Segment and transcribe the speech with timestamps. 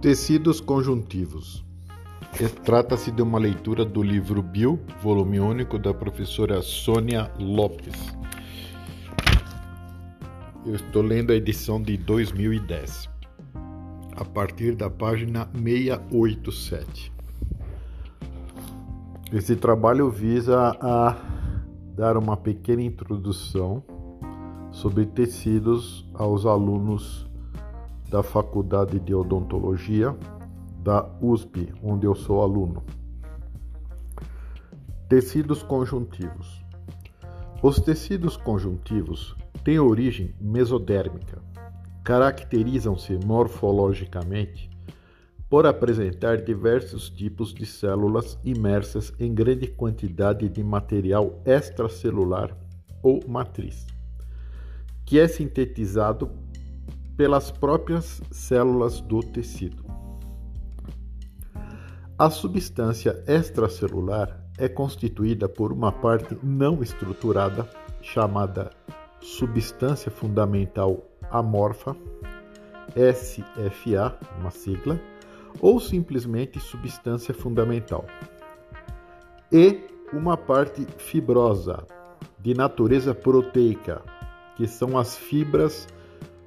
[0.00, 1.64] Tecidos conjuntivos.
[2.62, 8.16] Trata-se de uma leitura do livro Bio, volume único, da professora Sônia Lopes.
[10.64, 13.10] Eu estou lendo a edição de 2010,
[14.14, 17.12] a partir da página 687.
[19.32, 21.16] Esse trabalho visa a
[21.96, 23.82] dar uma pequena introdução
[24.70, 27.27] sobre tecidos aos alunos
[28.08, 30.16] da Faculdade de Odontologia
[30.82, 32.82] da USP, onde eu sou aluno.
[35.08, 36.64] Tecidos conjuntivos.
[37.62, 41.42] Os tecidos conjuntivos têm origem mesodérmica.
[42.04, 44.70] Caracterizam-se morfologicamente
[45.50, 52.56] por apresentar diversos tipos de células imersas em grande quantidade de material extracelular
[53.02, 53.86] ou matriz,
[55.04, 56.30] que é sintetizado
[57.18, 59.84] pelas próprias células do tecido.
[62.16, 67.68] A substância extracelular é constituída por uma parte não estruturada,
[68.00, 68.70] chamada
[69.20, 71.96] substância fundamental amorfa,
[72.94, 75.00] SFA, uma sigla,
[75.60, 78.06] ou simplesmente substância fundamental,
[79.50, 79.80] e
[80.12, 81.84] uma parte fibrosa,
[82.38, 84.02] de natureza proteica,
[84.54, 85.88] que são as fibras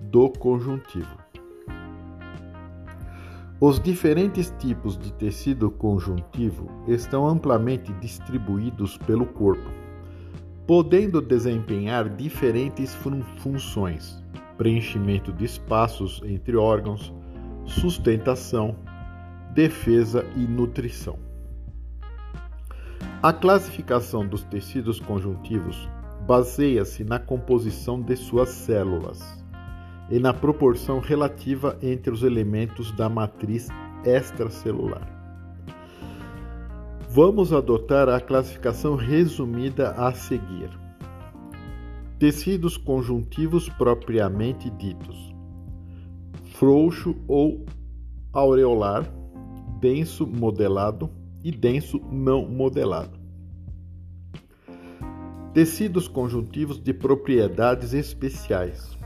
[0.00, 1.24] do conjuntivo.
[3.60, 9.70] Os diferentes tipos de tecido conjuntivo estão amplamente distribuídos pelo corpo,
[10.66, 14.22] podendo desempenhar diferentes fun funções:
[14.58, 17.14] preenchimento de espaços entre órgãos,
[17.64, 18.76] sustentação,
[19.54, 21.18] defesa e nutrição.
[23.22, 25.88] A classificação dos tecidos conjuntivos
[26.26, 29.43] baseia-se na composição de suas células
[30.14, 33.66] e na proporção relativa entre os elementos da matriz
[34.04, 35.10] extracelular.
[37.10, 40.70] Vamos adotar a classificação resumida a seguir.
[42.16, 45.34] Tecidos conjuntivos propriamente ditos:
[46.52, 47.66] frouxo ou
[48.32, 49.12] aureolar,
[49.80, 51.10] denso modelado
[51.42, 53.18] e denso não modelado.
[55.52, 58.96] Tecidos conjuntivos de propriedades especiais,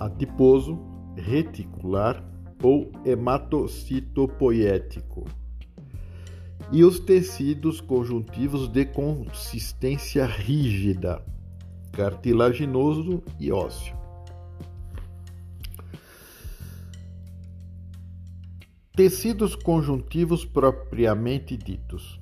[0.00, 0.76] adiposo,
[1.14, 2.24] reticular
[2.62, 5.26] ou hematocitopoético.
[6.72, 11.20] E os tecidos conjuntivos de consistência rígida,
[11.92, 14.00] cartilaginoso e ósseo.
[18.94, 22.20] Tecidos conjuntivos propriamente ditos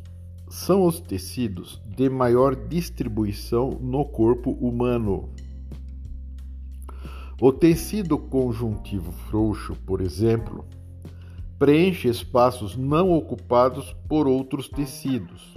[0.49, 5.29] são os tecidos de maior distribuição no corpo humano
[7.41, 10.65] o tecido conjuntivo frouxo, por exemplo,
[11.59, 15.57] preenche espaços não ocupados por outros tecidos,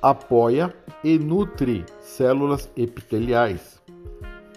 [0.00, 3.80] apoia e nutre células epiteliais,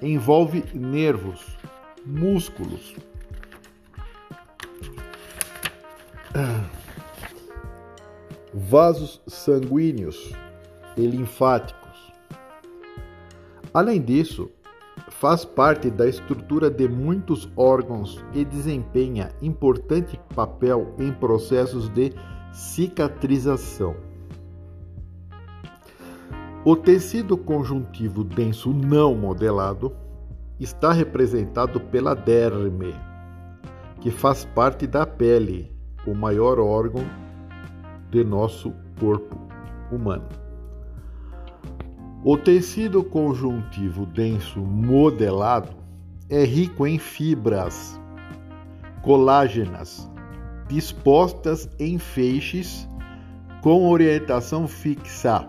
[0.02, 1.58] envolve nervos,
[2.06, 2.96] músculos,
[8.54, 10.32] vasos sanguíneos
[10.96, 11.88] e linfáticos.
[13.74, 14.52] Além disso,
[15.10, 22.14] faz parte da estrutura de muitos órgãos e desempenha importante papel em processos de
[22.52, 23.96] cicatrização.
[26.66, 29.96] O tecido conjuntivo denso não modelado
[30.60, 32.94] está representado pela derme,
[34.02, 35.72] que faz parte da pele,
[36.06, 37.06] o maior órgão
[38.10, 39.38] de nosso corpo
[39.92, 40.47] humano.
[42.24, 45.76] O tecido conjuntivo denso modelado
[46.30, 48.00] é rico em fibras
[49.02, 50.10] colágenas
[50.68, 52.88] dispostas em feixes
[53.62, 55.48] com orientação fixa,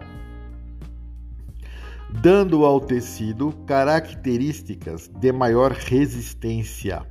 [2.23, 7.05] dando ao tecido características de maior resistência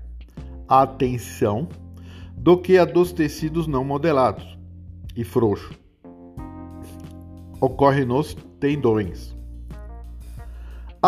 [0.68, 1.68] à tensão
[2.38, 4.58] do que a dos tecidos não modelados
[5.16, 5.74] e frouxo.
[7.60, 9.37] Ocorre nos tendões.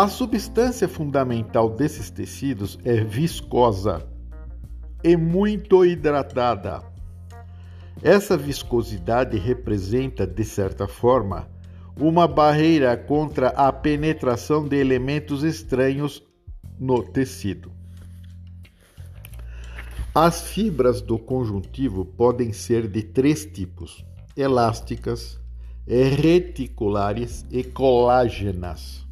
[0.00, 4.08] A substância fundamental desses tecidos é viscosa
[5.04, 6.82] e muito hidratada.
[8.02, 11.50] Essa viscosidade representa, de certa forma,
[11.98, 16.22] uma barreira contra a penetração de elementos estranhos
[16.78, 17.70] no tecido.
[20.14, 24.02] As fibras do conjuntivo podem ser de três tipos:
[24.34, 25.38] elásticas,
[25.86, 29.09] reticulares e colágenas.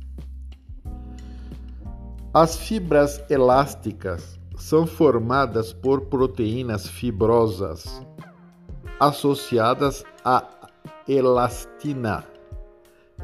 [2.40, 8.00] As fibras elásticas são formadas por proteínas fibrosas
[9.00, 10.46] associadas à
[11.08, 12.24] elastina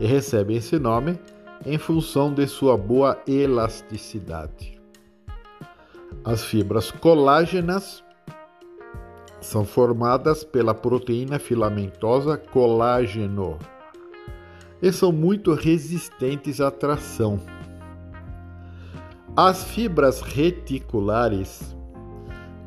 [0.00, 1.16] e recebem esse nome
[1.64, 4.82] em função de sua boa elasticidade.
[6.25, 8.02] As fibras colágenas
[9.40, 13.61] são formadas pela proteína filamentosa colágeno
[14.82, 17.38] e são muito resistentes à tração.
[19.37, 21.77] As fibras reticulares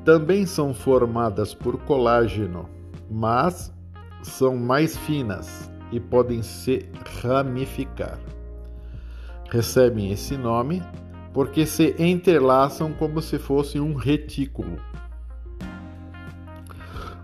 [0.04, 2.68] também são formadas por colágeno,
[3.10, 3.74] mas
[4.22, 6.86] são mais finas e podem se
[7.22, 8.20] ramificar.
[9.50, 10.84] Recebem esse nome
[11.34, 14.76] porque se entrelaçam como se fosse um retículo.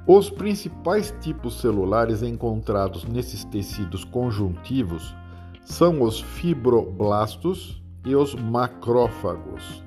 [0.08, 5.14] Os principais tipos celulares encontrados nesses tecidos conjuntivos
[5.66, 9.84] são os fibroblastos e os macrófagos.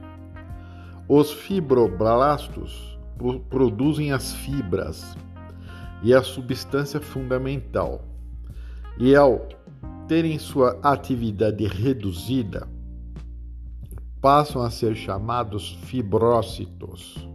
[1.08, 2.98] Os fibroblastos
[3.48, 5.16] produzem as fibras
[6.02, 8.02] e a substância fundamental,
[8.98, 9.48] e ao
[10.08, 12.68] terem sua atividade reduzida,
[14.20, 17.28] passam a ser chamados fibrócitos.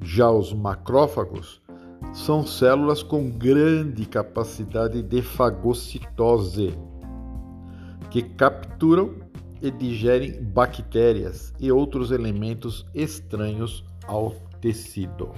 [0.00, 1.60] Já os macrófagos
[2.12, 6.76] são células com grande capacidade de fagocitose,
[8.10, 9.27] que capturam
[9.62, 15.30] e digerem bactérias e outros elementos estranhos ao tecido.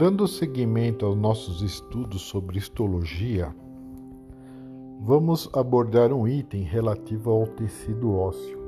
[0.00, 3.54] Dando seguimento aos nossos estudos sobre histologia,
[5.00, 8.59] vamos abordar um item relativo ao tecido ósseo,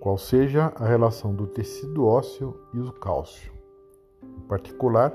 [0.00, 3.52] qual seja a relação do tecido ósseo e o cálcio.
[4.22, 5.12] Em particular,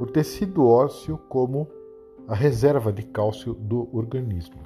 [0.00, 1.68] o tecido ósseo como
[2.26, 4.62] a reserva de cálcio do organismo.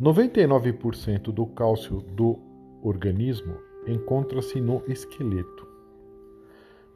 [0.00, 2.38] 99% do cálcio do
[2.82, 5.66] organismo encontra-se no esqueleto.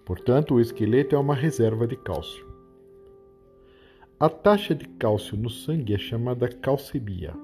[0.05, 2.47] Portanto, o esqueleto é uma reserva de cálcio.
[4.19, 7.35] A taxa de cálcio no sangue é chamada calcemia.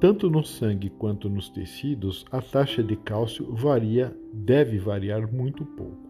[0.00, 6.08] Tanto no sangue quanto nos tecidos, a taxa de cálcio varia, deve variar muito pouco.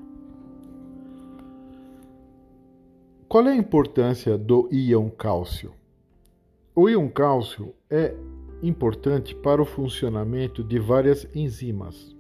[3.26, 5.73] Qual é a importância do íon cálcio?
[6.75, 8.14] O íon cálcio é
[8.62, 12.14] importante para o funcionamento de várias enzimas,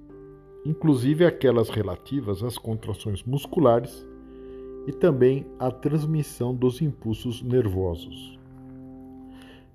[0.64, 4.06] inclusive aquelas relativas às contrações musculares
[4.86, 8.37] e também à transmissão dos impulsos nervosos.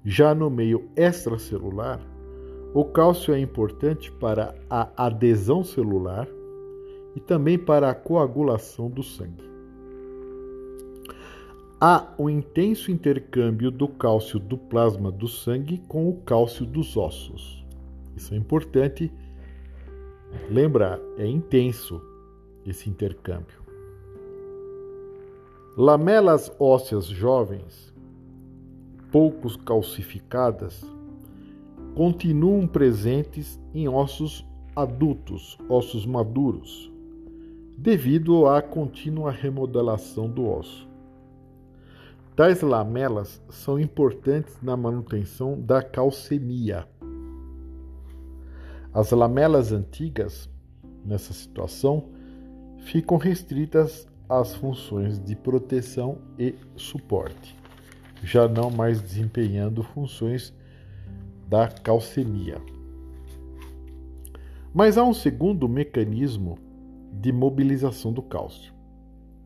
[0.04, 2.00] Já no meio extracelular,
[2.74, 6.28] o cálcio é importante para a adesão celular
[7.16, 9.52] e também para a coagulação do sangue.
[11.80, 17.64] Há o intenso intercâmbio do cálcio do plasma do sangue com o cálcio dos ossos.
[18.16, 19.12] Isso é importante
[20.50, 22.02] Lembra, é intenso
[22.66, 23.62] esse intercâmbio.
[25.78, 27.93] Lamelas ósseas jovens,
[29.14, 30.84] poucos calcificadas,
[31.96, 34.46] continuam presentes em ossos
[34.76, 36.92] adultos, ossos maduros,
[37.78, 40.86] devido à contínua remodelação do osso.
[42.36, 46.86] Tais lamelas são importantes na manutenção da calcemia
[48.94, 50.48] as lamelas antigas,
[51.04, 52.10] nessa situação,
[52.78, 57.58] ficam restritas às funções de proteção e suporte,
[58.24, 60.54] já não mais desempenhando funções
[61.48, 62.58] da calcemia.
[64.74, 66.58] Mas há um segundo mecanismo
[67.12, 68.74] de mobilização do cálcio.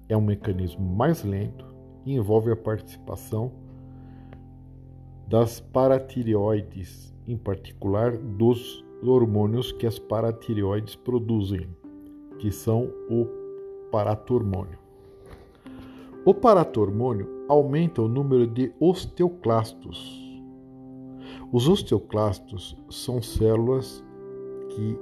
[0.07, 1.65] É um mecanismo mais lento
[2.05, 3.51] e envolve a participação
[5.27, 11.67] das paratireoides, em particular dos hormônios que as paratireoides produzem,
[12.39, 13.27] que são o
[13.91, 14.79] paratormônio.
[16.23, 20.25] O paratormônio aumenta o número de osteoclastos.
[21.51, 24.03] Os osteoclastos são células
[24.69, 24.97] que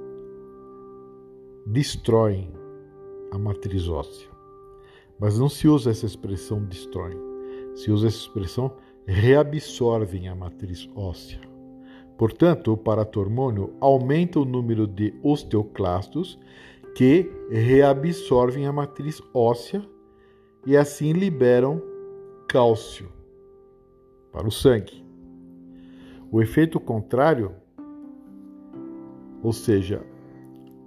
[1.66, 2.52] destroem
[3.32, 4.28] a matriz óssea.
[5.18, 7.18] Mas não se usa essa expressão destroem,
[7.74, 8.72] se usa essa expressão
[9.06, 11.40] reabsorvem a matriz óssea.
[12.18, 16.38] Portanto, o paratormônio aumenta o número de osteoclastos
[16.94, 19.82] que reabsorvem a matriz óssea
[20.66, 21.80] e assim liberam
[22.56, 23.12] cálcio
[24.32, 25.04] para o sangue.
[26.32, 27.54] O efeito contrário,
[29.42, 30.02] ou seja,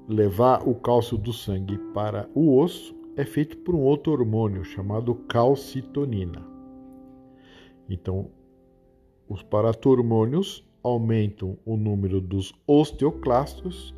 [0.08, 5.14] levar o cálcio do sangue para o osso é feito por um outro hormônio chamado
[5.14, 6.44] calcitonina.
[7.88, 8.32] Então,
[9.28, 13.94] os paratormônios aumentam o número dos osteoclastos,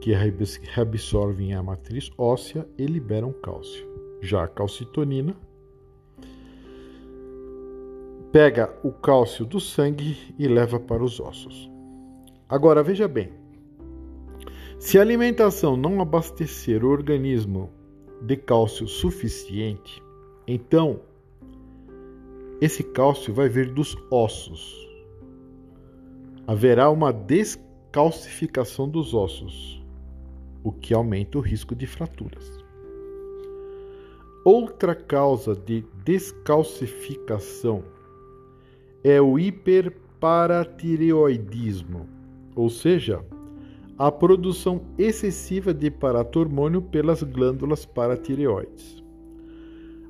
[0.00, 3.86] que reabsorvem a matriz óssea e liberam cálcio.
[4.20, 5.36] Já a calcitonina
[8.34, 11.70] pega o cálcio do sangue e leva para os ossos.
[12.48, 13.30] Agora veja bem:
[14.76, 17.70] se a alimentação não abastecer o organismo
[18.22, 20.02] de cálcio suficiente,
[20.48, 20.98] então
[22.60, 24.84] esse cálcio vai vir dos ossos.
[26.44, 29.80] Haverá uma descalcificação dos ossos,
[30.64, 32.50] o que aumenta o risco de fraturas.
[34.44, 37.94] Outra causa de descalcificação
[39.04, 42.08] é o hiperparatireoidismo,
[42.56, 43.22] ou seja,
[43.98, 49.04] a produção excessiva de paratormônio pelas glândulas paratireoides,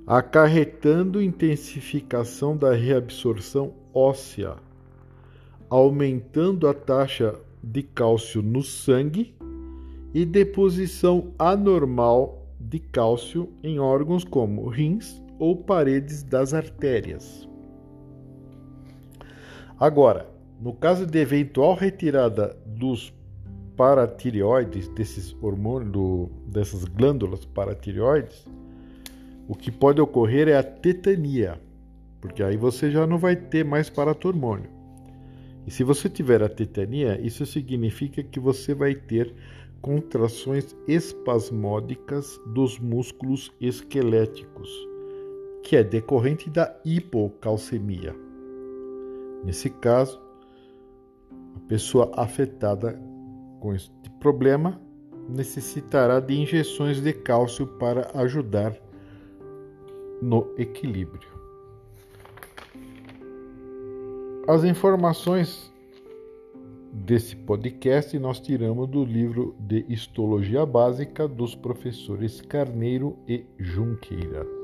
[0.06, 4.54] acarretando intensificação da reabsorção óssea,
[5.68, 9.34] aumentando a taxa de cálcio no sangue
[10.14, 17.48] e deposição anormal de cálcio em órgãos como rins ou paredes das artérias.
[19.84, 20.26] Agora,
[20.62, 23.12] no caso de eventual retirada dos
[23.76, 28.46] paratireoides, desses hormônios, do, dessas glândulas paratireoides,
[29.46, 31.60] o que pode ocorrer é a tetania,
[32.18, 34.70] porque aí você já não vai ter mais paratormônio.
[35.66, 39.34] E se você tiver a tetania, isso significa que você vai ter
[39.82, 44.70] contrações espasmódicas dos músculos esqueléticos,
[45.62, 48.23] que é decorrente da hipocalcemia.
[49.44, 50.20] Nesse caso,
[51.56, 52.98] a pessoa afetada
[53.60, 54.80] com este problema
[55.28, 58.76] necessitará de injeções de cálcio para ajudar
[60.20, 61.28] no equilíbrio.
[64.46, 65.72] As informações
[66.92, 74.63] desse podcast nós tiramos do livro de Histologia Básica dos professores Carneiro e Junqueira.